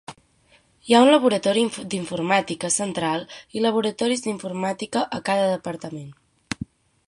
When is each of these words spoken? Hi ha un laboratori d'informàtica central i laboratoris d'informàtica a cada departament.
Hi 0.87 0.95
ha 0.95 1.01
un 1.03 1.09
laboratori 1.15 1.65
d'informàtica 1.91 2.73
central 2.77 3.27
i 3.59 3.63
laboratoris 3.67 4.25
d'informàtica 4.27 5.07
a 5.19 5.23
cada 5.31 5.49
departament. 5.57 6.11